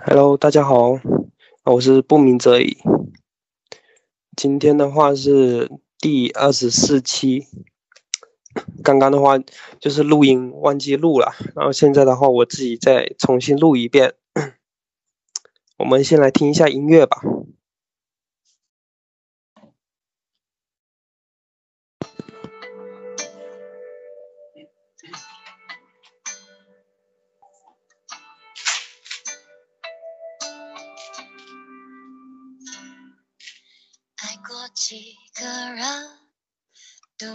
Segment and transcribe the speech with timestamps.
[0.00, 0.98] Hello，大家好，
[1.64, 2.78] 我是不鸣则已。
[4.36, 7.46] 今天的话是第二十四期，
[8.82, 9.38] 刚刚的话
[9.78, 14.14] 就是录音忘记录了，然后现在的话我自己再重新录一遍。
[15.78, 17.20] 我们先来听一下音乐吧。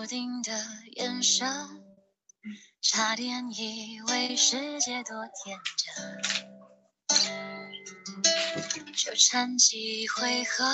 [0.08, 0.52] 定的
[0.96, 1.48] 眼神，
[2.82, 5.86] 差点以为世界多天真。
[8.96, 10.66] 纠缠几回合，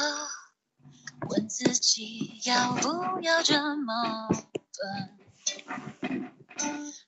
[1.29, 5.19] 问自己要不要这么笨。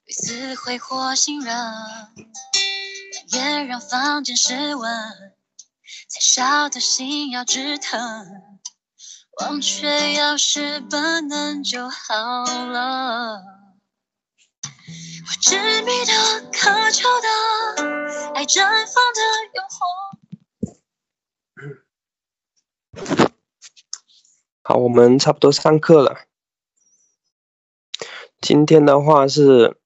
[0.05, 1.55] 屡次挥霍信任，
[3.31, 4.91] 也让房间失温。
[6.07, 8.54] 再少的心要直疼。
[9.41, 13.43] 忘却要是本能就好了。
[15.27, 16.13] 我执迷的、
[16.53, 17.27] 渴求的、
[18.33, 19.21] 爱绽放的
[19.53, 19.83] 诱惑。
[24.63, 26.27] 好，我们差不多上课了。
[28.39, 29.77] 今天的话是，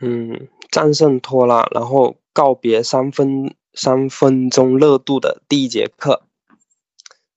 [0.00, 6.24] 嗯，战胜拖拉，然后告别三分三分钟热度的第一节课。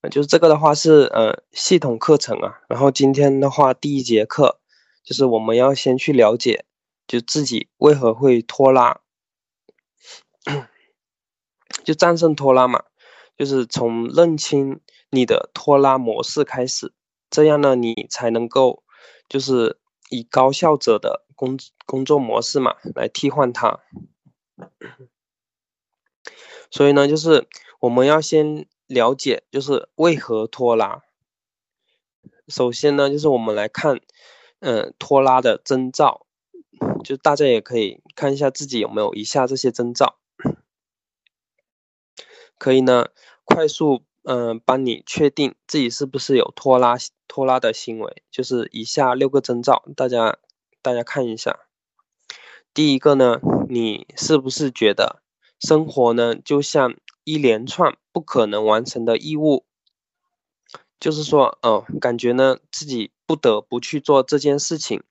[0.10, 4.60] 就是这个的话是呃系统课程啊，然后今天的话第一节课
[5.04, 6.66] 就是我们要先去了解，
[7.08, 9.02] 就自己为何会拖拉，
[11.84, 12.84] 就战胜拖拉嘛，
[13.38, 16.94] 就是从认清你的拖拉模式开始，
[17.30, 18.84] 这样呢你才能够
[19.28, 23.80] 就是以高效者的工工作模式嘛来替换它，
[26.72, 27.48] 所以呢就是
[27.80, 28.68] 我们要先。
[28.88, 31.04] 了解就是为何拖拉。
[32.48, 34.00] 首先呢，就是我们来看，
[34.60, 36.28] 嗯，拖拉的征兆，
[37.04, 40.20] 就大家也可以看一下自己有没有以下这些征兆，
[42.58, 43.08] 可以呢
[43.44, 46.96] 快速嗯帮你确定自己是不是有拖拉
[47.28, 50.38] 拖拉的行为，就是以下六个征兆，大家
[50.84, 51.62] 大家看一下。
[52.74, 55.24] 第一个呢，你是不是觉得
[55.60, 57.98] 生活呢就像一连串？
[58.14, 59.66] 不可能完成的义务，
[60.98, 65.04] 就是说，哦，感觉呢自己不得不去做这件事情，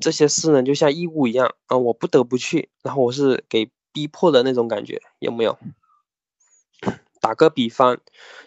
[0.00, 5.58] 这些事呢就像义务一样啊，我不得不去，然后我是给逼迫的那种感觉，有没有？
[7.20, 8.00] 打个比方，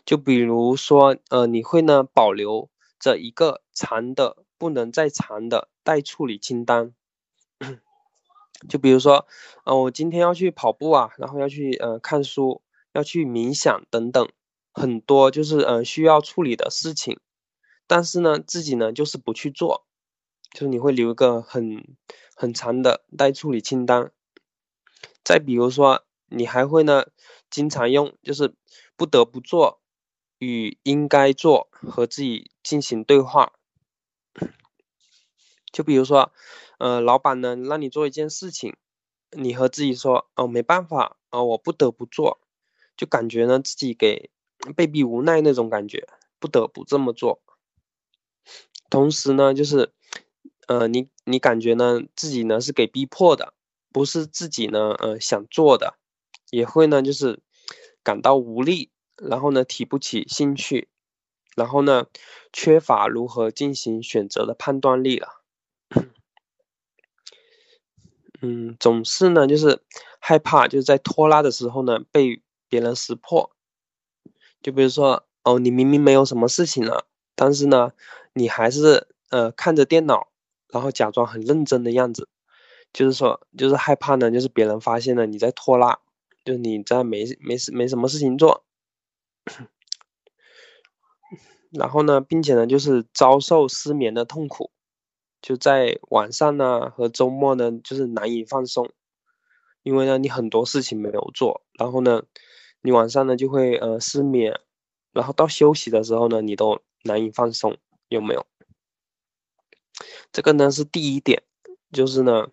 [0.05, 6.93] 就比如说，呃，你会呢保留着一个长的不能再长的待处理清单，
[8.69, 9.27] 就比如说，
[9.66, 12.61] 呃，我今天要去跑步啊，然后要去呃看书。
[12.94, 14.27] 要去冥想等等，
[14.73, 17.22] 很多就是嗯需要处理的事情，
[17.88, 19.85] 但是呢自己呢就是不去做，
[20.51, 21.95] 就是你会留一个很
[22.35, 24.11] 很长的待处理清单。
[25.23, 27.05] 再比如说，你还会呢
[27.49, 28.55] 经常用就是
[28.97, 29.79] 不得不做
[30.39, 33.53] 与应该做和自己进行对话。
[35.71, 36.31] 就比如说，
[36.77, 38.75] 呃，老板呢让你做一件事情，
[39.31, 42.39] 你和自己说哦没办法啊，我不得不做。
[42.97, 44.29] 就感觉呢自己给
[44.75, 46.07] 被逼无奈那种感觉，
[46.39, 47.41] 不得不这么做。
[48.91, 49.91] 同时呢，就是，
[50.67, 53.53] 呃，你你感觉呢自己呢是给逼迫的，
[53.91, 55.95] 不是自己呢呃想做的，
[56.51, 57.39] 也会呢就是
[58.03, 60.89] 感到无力，然后呢提不起兴趣，
[61.55, 62.05] 然后呢
[62.53, 65.41] 缺乏如何进行选择的判断力了。
[68.41, 69.81] 嗯，总是呢就是
[70.19, 72.41] 害怕，就是在拖拉的时候呢被。
[72.72, 73.52] 别人识破，
[74.62, 77.91] 就比如说，哦，你明明没有什么事情了，但是呢，
[78.31, 80.29] 你还是呃看着电脑，
[80.69, 82.29] 然后假装很认真的样子，
[82.94, 85.99] 就是说，就是害怕呢，就是别人发现了你在拖拉，
[86.46, 88.64] 就是你在没没事没什么事情做，
[91.72, 94.71] 然后呢，并且呢，就是遭受失眠的痛苦，
[95.41, 98.91] 就在晚上呢和周末呢，就是难以放松，
[99.84, 102.23] 因为呢，你很多事情没有做，然后呢。
[102.84, 104.59] 你晚上呢就会呃失眠，
[105.11, 107.78] 然后到休息的时候呢，你都难以放松，
[108.09, 108.43] 有没有？
[110.32, 111.44] 这个呢是第一点，
[111.91, 112.47] 就是呢，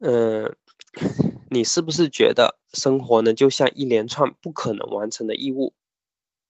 [0.00, 0.54] 嗯，
[1.48, 5.72] 你是不是觉得生活呢就像一连串不可能完成的义务，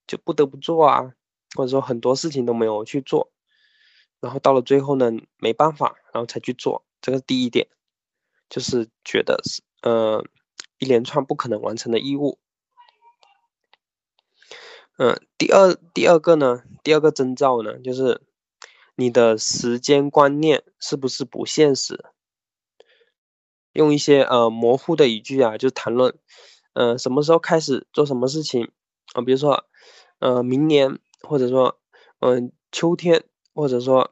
[0.08, 1.14] 就不得不做啊，
[1.54, 3.30] 或者说很多事情都没有去做，
[4.20, 7.68] 然后到了最后呢没办法，然后才去做，这个第一点，
[8.48, 10.24] 就是觉得是呃
[10.78, 12.38] 一连串不可能完成的义务。
[14.98, 18.20] 嗯，第二第二个呢，第二个征兆呢，就是
[18.96, 22.04] 你的时间观念是不是不现实？
[23.72, 26.18] 用一些呃模糊的语句啊，就谈论，
[26.74, 28.72] 呃什么时候开始做什么事情
[29.14, 29.22] 啊？
[29.22, 29.64] 比如说，
[30.18, 31.80] 呃明年，或者说，
[32.18, 33.24] 嗯秋天，
[33.54, 34.10] 或者说，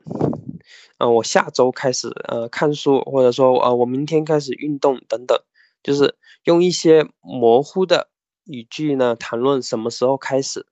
[0.99, 5.41] 呃我下周开始呃看书，或者说呃我明天开始运动等等，
[5.83, 8.11] 就是用一些模糊的
[8.45, 10.67] 语句呢谈论什么时候开始。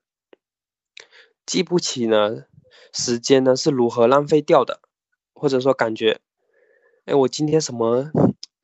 [1.47, 2.45] 记不起呢，
[2.93, 4.81] 时间呢是如何浪费掉的，
[5.33, 6.21] 或者说感觉，
[7.05, 8.11] 哎，我今天什么，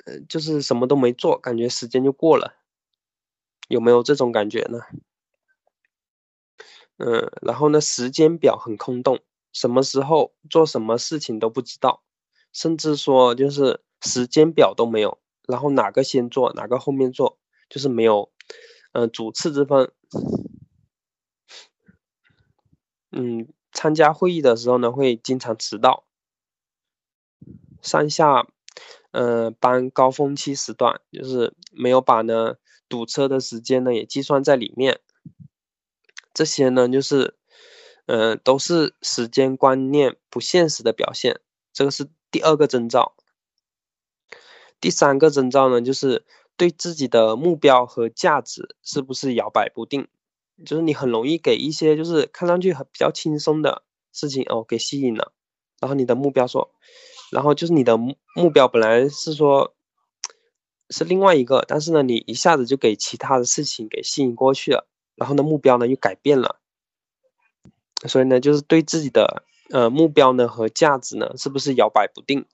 [0.05, 2.55] 呃，就是什么都没做，感觉时间就过了，
[3.69, 4.81] 有没有这种感觉呢？
[6.99, 9.21] 嗯，然后呢，时间表很空洞，
[9.53, 12.03] 什么时候做什么事情都不知道，
[12.53, 17.39] 甚至说就是时间表都没有，然后哪个先做，哪个后面做，
[17.69, 18.31] 就是没有，
[18.93, 19.93] 嗯，主次之分。
[23.11, 26.05] 嗯，参加会议的时候呢，会经常迟到。
[27.83, 28.47] 上下，
[29.11, 32.55] 呃，班高峰期时段，就是没有把呢
[32.89, 35.01] 堵车的时间呢也计算在里面。
[36.33, 37.37] 这些呢，就是，
[38.07, 41.41] 呃，都是时间观念不现实的表现。
[41.73, 43.15] 这个是第二个征兆。
[44.81, 46.25] 第三个征兆呢，就是
[46.57, 50.09] 对自己的目标和价值是不是摇摆不定。
[50.67, 53.83] 就是你很容易给一些就是看上去很比较轻松的
[54.13, 55.33] 事情哦给吸引了，
[55.81, 56.71] 然后你的目标说，
[57.33, 59.75] 然后就是你的目目标本来是说，
[60.91, 66.61] 是另外一个，但是呢你一下子就给其他的事情给吸引过去了，然后呢目标呢又改变了，
[68.09, 72.47] 所以呢就是对自己的呃目标呢和价值呢是不是摇摆不定，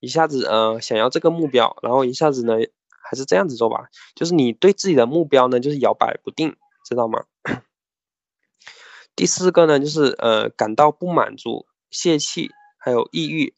[0.00, 2.54] 一下子呃想要这个目标，然后一下子呢
[3.02, 6.56] 还是这样子做吧，就是你对自己的目标呢就是摇摆不定。
[6.88, 7.24] 知道吗？
[9.16, 13.56] 第四个呢，就是呃，感到不满足、泄气，还有抑郁。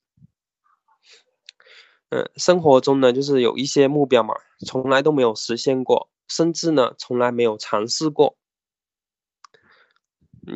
[2.08, 4.34] 嗯，生活中呢，就是有一些目标嘛，
[4.66, 8.38] 从来都没有实现过，甚至呢，从来没有尝试过。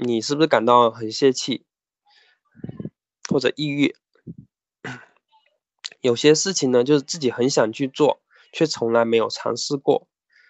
[0.00, 1.66] 你是不是感到很泄气，
[3.28, 3.94] 或者抑郁？
[6.00, 8.22] 有些事情呢，就是自己很想去做，
[8.52, 10.08] 却从来没有尝试过，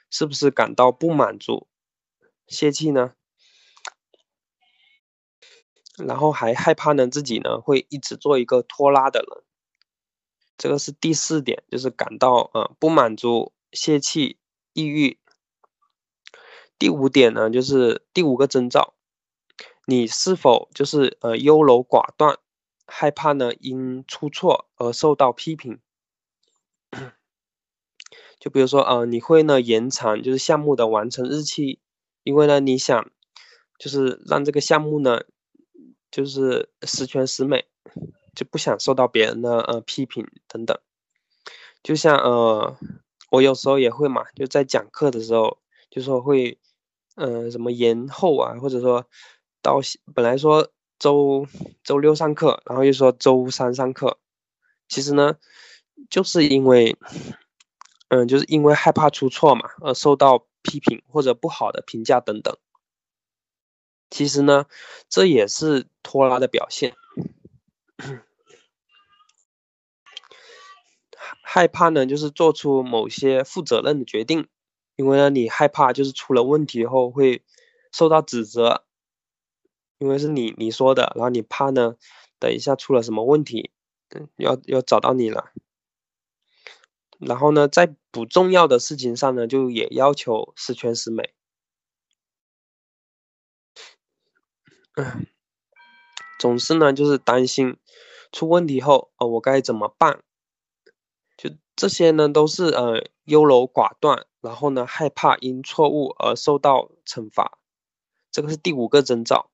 [0.08, 1.66] 是不是感到不满足？
[2.46, 3.14] 泄气呢，
[5.96, 9.44] 然后还害怕呢，自己呢会一直做一个拖拉的人，
[10.56, 14.38] 这个是第四点，就是感到呃不满足、泄气、
[14.72, 15.18] 抑郁。
[16.78, 18.94] 第五点呢，就是第五个征兆，
[19.86, 22.38] 你是否就是呃优柔寡断，
[22.86, 25.80] 害怕呢因出错而受到批评？
[28.38, 31.80] 就比如说呃你会呢延长就是项目的完成日期。
[32.24, 33.10] 因为呢，你想，
[33.80, 35.22] 就是让这个项目呢，
[36.08, 37.66] 就是十全十美，
[38.32, 40.78] 就不想受到别人的呃批评等等。
[41.82, 42.78] 就像呃，
[43.32, 45.58] 我有时候也会嘛，就在讲课的时候，
[45.90, 46.60] 就说会，
[47.16, 49.08] 嗯，什么延后啊，或者说
[49.62, 49.80] 到
[50.14, 51.46] 本来说周
[51.82, 54.18] 周六上课，然后又说周三上课，
[54.88, 55.38] 其实呢，
[56.10, 56.96] 就是因为，
[58.08, 60.46] 嗯，就是因为害怕出错嘛，而受到。
[60.64, 62.56] 批评或者不好的评价等等，
[64.10, 64.66] 其实呢，
[65.08, 66.94] 这也是拖拉的表现。
[71.42, 74.46] 害怕呢，就是做出某些负责任的决定，
[74.94, 77.42] 因为呢，你害怕就是出了问题后会
[77.90, 78.84] 受到指责，
[80.02, 81.94] 因为是你你说的，然后你怕呢，
[82.40, 83.70] 等一下出了什么问题，
[84.34, 85.52] 要要找到你了。
[87.20, 91.34] 然后呢，在不重要的事情上呢，就也要求十全十美。
[94.96, 95.28] 嗯，
[96.40, 97.76] 总是呢，就是担心
[98.32, 100.24] 出问题后，呃，我该怎么办？
[101.36, 107.60] 就这些呢，都是呃优柔寡断，然后呢，害怕因错误而受到惩罚。
[108.32, 109.51] 这个是第五个征兆。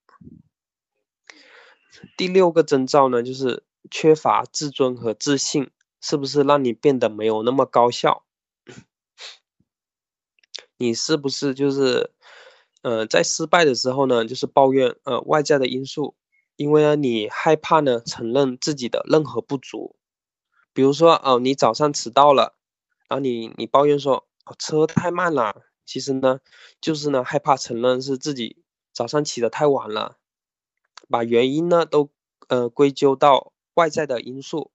[2.17, 5.71] 第六个征兆呢，就是缺乏自尊和自信。
[6.01, 8.23] 是不是让你变得没有那么高效？
[10.77, 12.13] 你是不是就是，
[12.83, 16.15] 呃，在失败的时候呢，就是抱怨呃外在的因素，
[16.55, 19.97] 因为呢你害怕呢承认自己的任何不足，
[20.73, 22.55] 比如说哦你早上迟到了，
[23.09, 26.39] 然后你你抱怨说车太慢了，其实呢
[26.81, 30.17] 就是呢害怕承认是自己早上起得太晚了，
[31.09, 32.11] 把原因呢都
[32.49, 34.71] 呃归咎到外在的因素。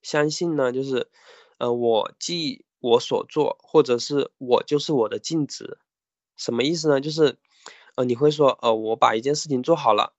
[0.00, 1.10] 相信呢，就是，
[1.58, 5.80] 呃，我即我所做，或者是我就是我的镜子，
[6.34, 6.98] 什么意思呢？
[6.98, 7.38] 就是，
[7.94, 10.14] 呃，你会说，呃，我把一件事情做好了，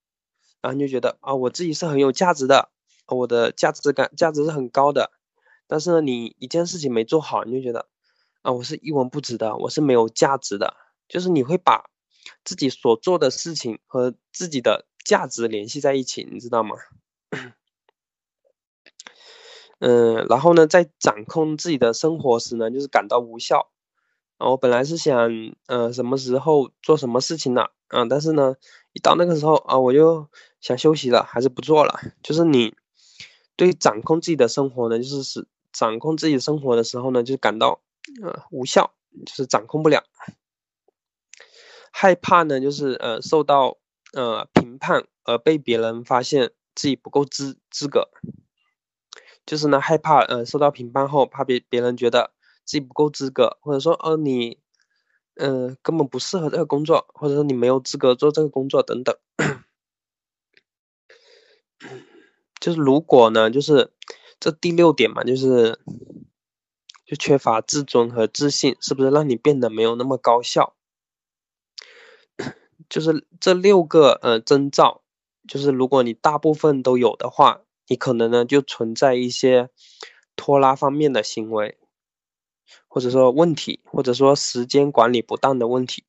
[0.61, 2.69] 然后你就觉得啊，我自己是很有价值的，
[3.07, 5.11] 我的价值感价值是很高的。
[5.65, 7.87] 但是呢，你一件事情没做好，你就觉得，
[8.43, 10.75] 啊，我是一文不值的，我是没有价值的。
[11.07, 11.89] 就是你会把
[12.43, 16.75] 自己所做的事情和自己的价值联系在一起，你知道吗？
[19.79, 23.69] 嗯，然后呢，在掌控自己的生活时呢，就是感到无效。
[24.37, 25.29] 啊我本来是想，
[25.67, 28.55] 呃，什么时候做什么事情呢，嗯，但是呢，
[28.93, 30.27] 一到那个时候啊，我就
[30.61, 31.99] 想休息了，还是不做了。
[32.23, 32.75] 就是你
[33.55, 37.81] 对掌控自己的生活呢，就是是掌控自己生活的时候呢，就感到
[38.23, 38.93] 呃无效，
[39.25, 40.03] 就是掌控不了。
[41.91, 43.77] 害怕呢，就是呃受到
[44.13, 48.09] 呃评判而被别人发现自己不够资资格。
[49.45, 52.31] 就是呢，害怕呃受到评判后，怕别别人觉得
[52.65, 54.59] 自己不够资格，或者说哦你，
[55.35, 59.15] 嗯根本不适合这个工作，或者说你没有资格做这个工作等等。
[62.59, 63.91] 就是如果呢，就是
[64.39, 65.79] 这第六点嘛，就是
[67.05, 70.75] 就缺乏自尊和自信，是不是让你变得没有那么高效？
[72.89, 75.03] 就是这六个呃征兆，
[75.47, 77.61] 就是如果你大部分都有的话。
[77.91, 79.71] 你可能呢就存在一些
[80.35, 81.79] 拖拉方面的行为，
[82.87, 86.03] 或者说问题，或者说时间管理不当的问题。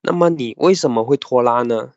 [0.00, 1.92] 那么你为什么会拖拉呢？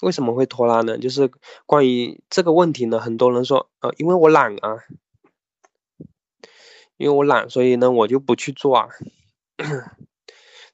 [0.00, 0.96] 为什么会拖拉呢？
[0.96, 1.30] 就是
[1.66, 4.78] 关于这个问题呢，很多人说，呃，因为我懒啊，
[6.96, 8.88] 因为我懒，所以呢我就不去做啊。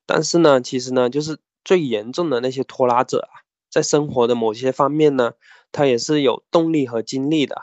[0.06, 1.38] 但是呢，其实呢，就是。
[1.62, 5.34] 最严重的那些拖拉者啊，在生活的某些方面呢，
[5.72, 7.54] 他也是有动力和精力的。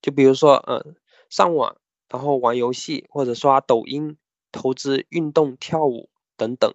[0.00, 0.82] 就比如说，呃，
[1.28, 1.76] 上网，
[2.08, 4.16] 然后玩游戏，或者刷抖音，
[4.50, 6.74] 投资运动、跳舞等等。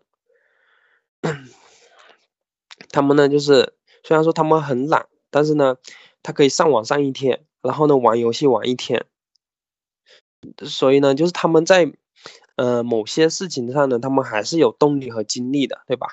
[2.91, 5.77] 他们呢，就是虽然说他们很懒，但是呢，
[6.21, 9.07] 他可以上网上一天，然后呢，玩游戏玩一天。
[10.65, 11.91] 所以呢，就是他们在
[12.55, 16.07] 呃某些事情上呢，他们还是有动力和精力的，对吧？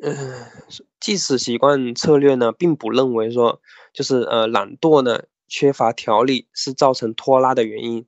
[0.00, 0.46] 嗯，
[1.00, 3.60] 即使习惯策略呢，并不认为说
[3.92, 8.06] 就是呃懒惰呢，缺乏条理是造成拖拉的原因。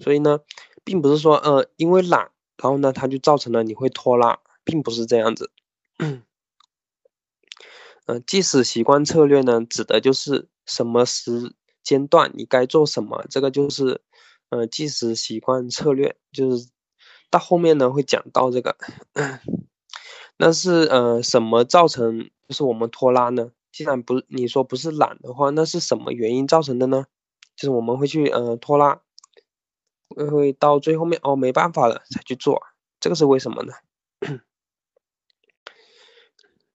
[0.00, 0.40] 所以呢，
[0.84, 5.50] 并不是说呃因为懒，然后呢它就造成了你会拖拉，并不是这样子。
[8.06, 14.00] 嗯，即使习惯策略呢，指的就是什么时间段你该做什么，这个就是
[14.50, 16.68] 呃即使习惯策略就是。
[17.30, 18.76] 到后面呢会讲到这个，
[20.36, 23.52] 那是呃什么造成就是我们拖拉呢？
[23.72, 27.06] 既然不你说不是懒的话，那是什么原因造成的呢？
[27.56, 29.00] 就是我们会去呃拖拉，
[30.30, 32.62] 会到最后面哦没办法了才去做，
[33.00, 33.72] 这个是为什么呢？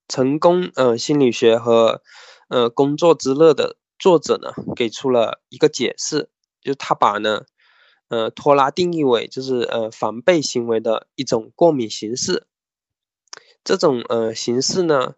[0.08, 2.02] 成功呃心理学和
[2.50, 6.30] 呃工作之乐的作者呢给出了一个解释，
[6.62, 7.44] 就是他把呢。
[8.10, 12.48] 呃，拖拉定义为就是呃防备行为的一种过敏形式。
[13.66, 15.16] 这种呃形式呢，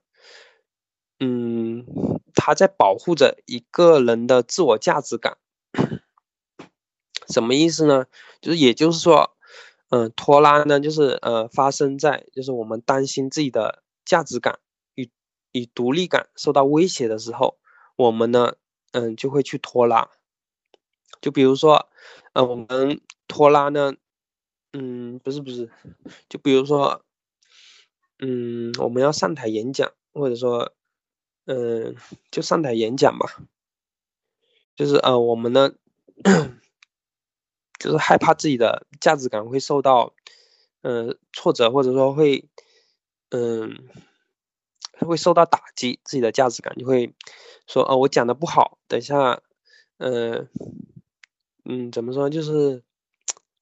[1.19, 1.85] 嗯，
[2.33, 5.37] 它在保护着一个人的自我价值感。
[7.27, 8.07] 什么意思呢？
[8.41, 9.37] 就是也就是说，
[9.89, 14.57] 嗯，拖拉呢，就是呃发生在就是我们担心自己的价值感
[15.51, 17.57] 以独立感受到威胁的时候，
[17.95, 18.55] 我们呢，
[18.91, 20.09] 嗯，就会去拖拉。
[21.21, 21.89] 就比如说。
[22.33, 23.95] 呃，我们拖拉呢，
[24.71, 25.71] 嗯，不是不是，
[26.29, 27.03] 就比如说，
[28.19, 30.71] 嗯，我们要上台演讲，或者说，
[31.45, 31.95] 嗯，
[32.29, 33.41] 就上台演讲吧，
[34.75, 35.71] 就是呃，我们呢，
[37.79, 40.13] 就是害怕自己的价值感会受到，
[40.81, 42.47] 呃，挫折，或者说会，
[43.31, 43.89] 嗯，
[44.99, 47.15] 他会受到打击，自己的价值感就会
[47.65, 49.41] 说，哦，我讲的不好，等一下，
[49.97, 50.47] 呃。
[51.71, 52.31] 嗯，怎么说？
[52.31, 52.83] 就是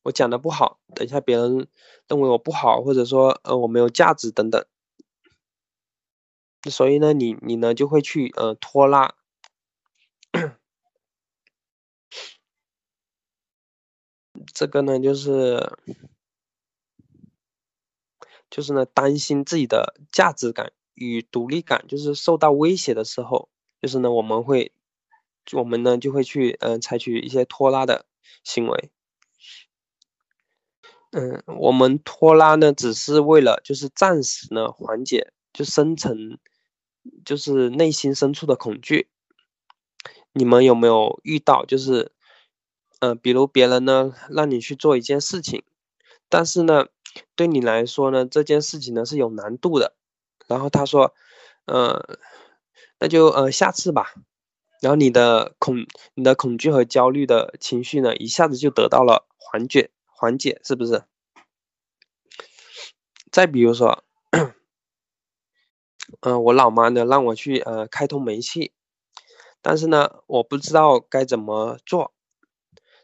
[0.03, 1.67] 我讲的不好，等一下别人
[2.07, 4.65] 认为我不好，或者说呃我没有价值等等，
[6.69, 9.15] 所以呢，你你呢就会去呃拖拉，
[14.53, 15.77] 这个呢就是
[18.49, 23.47] 就是呢担心自己的价值感与独立感就是受到威胁的时候，
[23.81, 24.73] 就是呢我们会。
[25.53, 28.05] 我们呢就会去嗯采取一些拖拉的
[28.43, 28.91] 行为，
[31.11, 36.37] 嗯，我们拖拉呢只是为了就是暂时呢缓解就深层，
[37.23, 39.07] 就是内心深处的恐惧。
[40.33, 41.63] 你们有没有遇到？
[41.65, 42.11] 就是，
[42.99, 45.63] 嗯，比如别人呢让你去做一件事情，
[46.27, 46.87] 但是呢，
[47.37, 49.95] 对你来说呢这件事情呢是有难度的。
[50.47, 51.13] 然后他说，
[51.65, 52.17] 呃，
[52.99, 54.13] 那就呃下次吧。
[54.81, 61.03] 然后你的恐、你的恐惧和焦虑的情绪呢一下子就得到了缓解，缓解是不是？
[63.31, 64.03] 再比如说，
[66.21, 68.71] 嗯，我老妈呢让我去呃开通煤气。
[69.61, 72.13] 但是呢，我不知道该怎么做。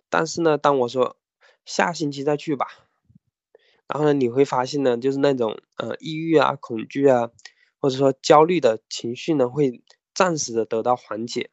[0.10, 1.18] 但是呢，当我说
[1.66, 2.68] 下星期再去吧，
[3.94, 7.30] 然后呢，你会发现呢，就是那种呃抑郁啊、恐惧啊，
[7.80, 9.84] 或者说焦虑的情绪呢，会
[10.16, 11.52] 暂时的得到缓解。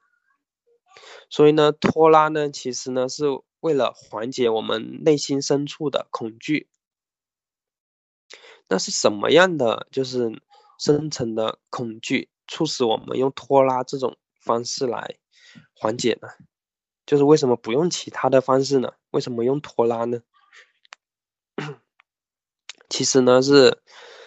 [1.28, 3.26] 所以呢，拖拉呢，其实呢是
[3.60, 6.70] 为了缓解我们内心深处的恐惧。
[8.68, 10.40] 那是什么样的就是
[10.78, 14.16] 深层的恐惧，促使我们用拖拉这种？
[14.42, 15.16] 方式来
[15.74, 16.28] 缓解呢？
[17.04, 18.94] 就是为什么不用其他的方式呢？
[19.10, 20.22] 为什么用拖拉呢？
[23.00, 23.78] 其实呢是，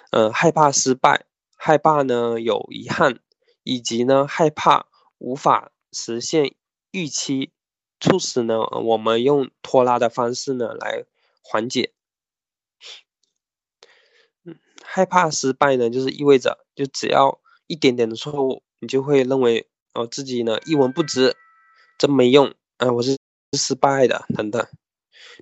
[0.09, 3.19] 呃，害怕失败，害怕呢有遗憾，
[3.61, 4.87] 以及呢害怕
[5.19, 6.55] 无法实现
[6.89, 7.51] 预期，
[7.99, 11.05] 促使呢我们用拖拉的方式呢来
[11.43, 11.93] 缓解。
[14.81, 19.69] 害怕失败呢，就是意味着就只要一点点的错误，你就会认为。
[19.93, 21.37] 哦，自己呢一文不值，
[21.99, 22.91] 真没用啊！
[22.91, 23.15] 我是
[23.55, 24.65] 失败的，等等。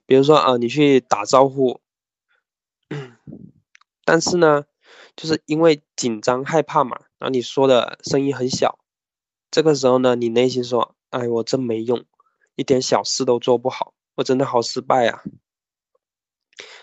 [0.05, 1.79] 比如说啊，你去打招呼，
[4.05, 4.65] 但是呢，
[5.15, 8.79] 就是因为紧张害怕嘛，然后你说的声音很小，
[9.49, 12.05] 这个时候呢，你内心说：“哎，我真没用，
[12.55, 15.23] 一点小事都做不好，我真的好失败啊！”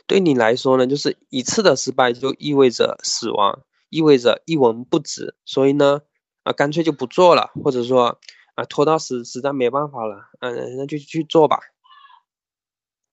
[0.08, 6.00] 对你来说呢，就是一次的失败就意味着死亡，意味着一文不值，所以呢。
[6.44, 8.18] 啊，干脆就不做了，或者说，
[8.54, 11.61] 啊，拖到实实在没办法了，嗯，那就去做吧。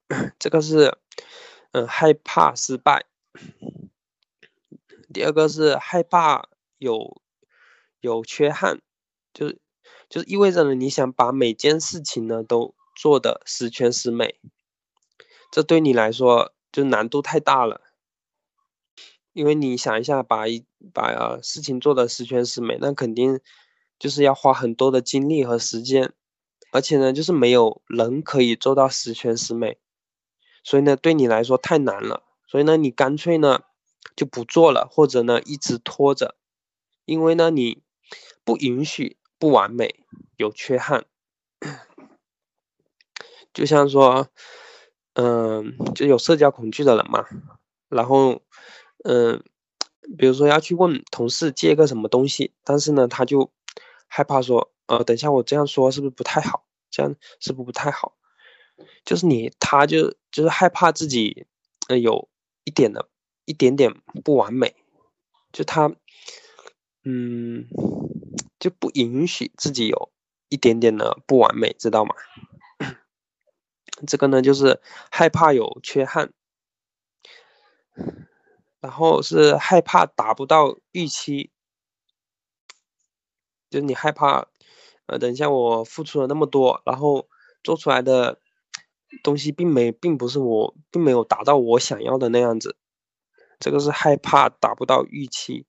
[0.40, 0.98] 这个是，
[1.76, 3.06] 嗯，害怕失败。
[5.14, 7.22] 第二个是害怕有
[8.00, 8.80] 有缺憾，
[9.34, 9.60] 就是
[10.08, 14.40] 就是意味着呢，你想把每件事情呢都做的十全十美，
[15.52, 17.82] 这对你来说就难度太大了。
[19.34, 23.42] 因为你想一下，把一把事情做的十全十美，那肯定
[24.00, 26.14] 就是要花很多的精力和时间，
[26.72, 29.78] 而且呢，就是没有人可以做到十全十美，
[30.66, 33.62] 所以呢，对你来说太难了，所以呢，你干脆呢
[34.18, 36.36] 就不做了，或者呢一直拖着，
[37.06, 37.84] 因为呢你
[38.44, 40.04] 不允许不完美
[40.36, 41.06] 有缺憾，
[43.54, 44.28] 就像说，
[45.14, 47.26] 嗯，就有社交恐惧的人嘛，
[47.88, 48.42] 然后。
[49.08, 49.44] 嗯，
[50.18, 53.52] 比如说要去问同事借个什么东西，但是呢，他就
[54.08, 56.66] 害怕说，呃，等一下我这样说是不是不太好？
[56.90, 58.16] 这样是不是不太好？
[59.06, 61.46] 就是你，他就就是害怕自己，
[61.88, 62.28] 呃，有
[62.64, 63.08] 一点的，
[63.46, 64.76] 一点点不完美，
[65.54, 65.96] 就他，
[67.04, 67.68] 嗯，
[68.60, 70.12] 就不允许自己有
[70.50, 72.16] 一点点的不完美，知道吗？
[74.08, 76.34] 这个呢，就是害怕有缺憾。
[78.82, 81.50] 然后是害怕达不到预期，
[83.70, 84.48] 就是你害怕，
[85.08, 87.28] 呃，等一下我付出了那么多，然后
[87.64, 88.40] 做出来的
[89.24, 92.78] 东西并没，并不是我，并没有达到我想要的那样子，
[93.60, 95.66] 这个是害怕达不到预期，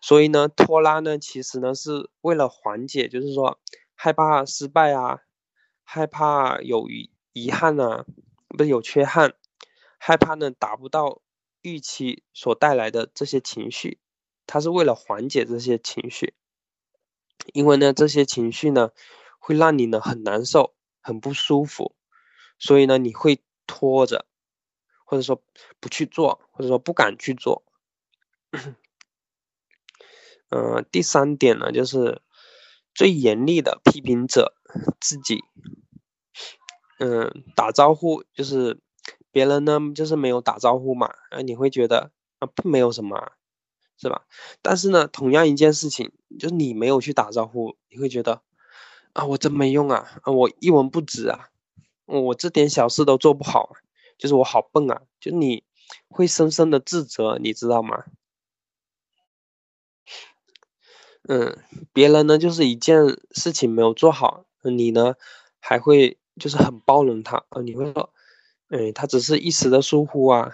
[0.00, 3.58] 所以呢，拖拉呢，其实呢是为了缓解，就是说
[3.94, 5.20] 害怕失败啊，
[5.84, 6.86] 害怕有
[7.32, 8.04] 遗憾啊，
[8.48, 9.34] 不是有缺憾，
[9.98, 11.20] 害怕呢达不到。
[11.62, 13.98] 预期所带来的这些情绪，
[14.46, 16.32] 它是为了缓解这些情绪，
[17.52, 18.92] 因为呢，这些情绪呢，
[19.38, 21.94] 会让你呢很难受、很不舒服，
[22.60, 24.24] 所以呢，你会拖着，
[25.04, 25.42] 或者说
[25.80, 27.64] 不去做，或者说不敢去做。
[30.50, 32.22] 嗯，第三点呢，就是
[32.94, 34.54] 最严厉的批评者
[35.00, 35.42] 自己。
[37.00, 38.80] 嗯，打招呼就是。
[39.32, 43.30] 别人呢，就是没有打招呼嘛，啊，你会觉得啊，并没有什么，
[43.96, 44.26] 是吧？
[44.60, 48.42] 但是呢，同样一件事情，就是你没有去打招呼，你会觉得
[49.12, 51.50] 啊，我真没用啊，啊，我一文不值啊，
[52.10, 53.76] 我这点小事都做不好，
[54.18, 55.64] 就是我好笨啊，就你
[56.08, 58.04] 会深深的自责，你知道吗？
[61.28, 61.58] 嗯，
[61.92, 65.14] 别人呢，就是一件事情没有做好，你呢，
[65.60, 68.12] 还会就是很包容他，啊，你会说。
[68.72, 70.52] 哎，他只是一时的疏忽啊，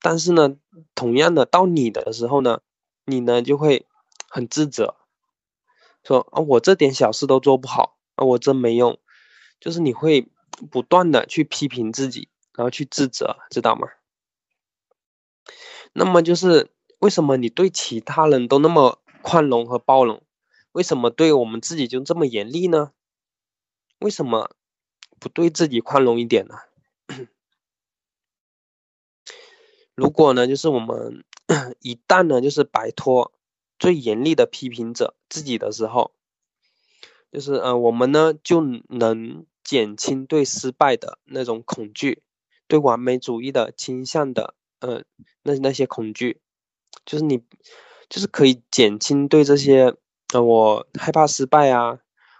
[0.00, 0.56] 但是呢，
[0.94, 2.60] 同样的到你的时候呢，
[3.04, 3.84] 你呢就会
[4.28, 4.94] 很自责，
[6.04, 9.00] 说啊我这点小事都做不好啊我真没用，
[9.58, 10.28] 就是你会
[10.66, 13.88] 不断的去批评自己，然后去自责，知道吗？
[15.92, 20.22] 那么就是为什么你对其他人都那么宽容和包容，
[20.72, 22.92] 为什么对我们自己就这么严厉呢？
[24.00, 24.50] 为什么
[25.18, 26.54] 不对自己宽容一点呢？
[29.96, 31.24] 如果呢，就是我们
[31.80, 33.32] 一旦呢，就是摆脱
[33.78, 36.12] 最严厉的批评者自己的时候，
[37.32, 42.22] 就是呃，我们呢就能减轻对失败的那种恐惧，
[42.66, 45.04] 对完美主义的倾向的呃
[45.42, 46.40] 那那些恐惧，
[47.04, 47.44] 就是你
[48.08, 49.94] 就是可以减轻对这些
[50.32, 51.98] 呃我害怕失败啊，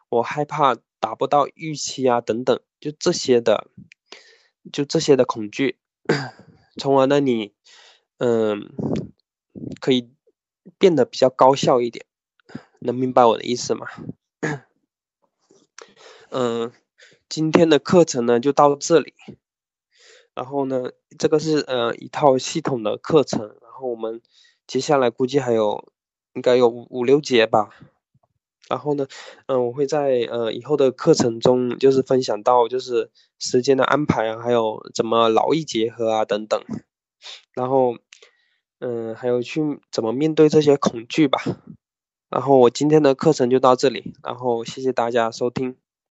[0.08, 3.68] 我害怕达不到预期啊等等，就这些的
[4.72, 5.78] 就这些的恐惧。
[6.80, 7.52] 从而呢，你，
[8.16, 8.70] 嗯，
[9.82, 10.08] 可以
[10.78, 12.06] 变得比较高效一点，
[12.78, 13.86] 能明白我的意思吗？
[16.30, 16.72] 嗯，
[17.28, 19.14] 今天的课程呢就到这里，
[20.34, 24.20] 然后呢，这个是呃一套系统的课程，然后我们
[24.66, 25.92] 接下来估计还有
[26.34, 27.70] 应该有五五六节吧，
[28.68, 29.06] 然后呢，
[29.46, 33.10] 嗯，我会在呃以后的课程中就是分享到就是。
[33.40, 36.60] 时间的安排啊，还有怎么劳逸结合啊，等等，
[37.54, 37.96] 然后，
[38.80, 39.60] 嗯，还有去
[39.92, 41.40] 怎么面对这些恐惧吧。
[42.28, 45.76] 然后我今天的课程就到这里，然后谢谢大家收听。